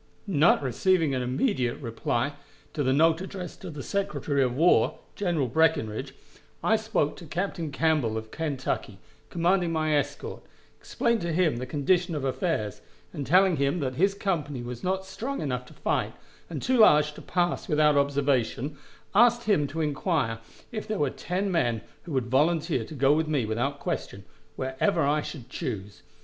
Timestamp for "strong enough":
15.05-15.67